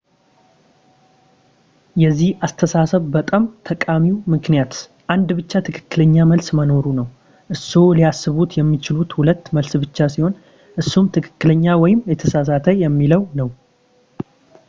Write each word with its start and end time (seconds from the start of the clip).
የዚህ 2.03 2.29
አስተሳሰብ 2.45 3.01
በጣም 3.15 3.43
ጠቃሚው 3.67 4.15
ምክንያት 4.33 4.73
አንድ 5.15 5.27
ብቻ 5.39 5.51
ትክክለኛ 5.67 6.15
መልስ 6.31 6.47
መኖሩ 6.59 6.83
ነው 7.01 7.07
እርስዎ 7.55 7.85
ሊያስቡት 7.99 8.57
የሚችሉት 8.61 9.13
ሁለት 9.19 9.43
መልስ 9.59 9.75
ብቻ 9.85 9.99
ሲሆን 10.15 10.35
እሱም 10.83 11.07
ትክክለኛ 11.19 11.67
ወይም 11.85 12.01
የተሳሳተ 12.13 12.77
የሚለው 12.83 13.23
ነው 13.41 13.51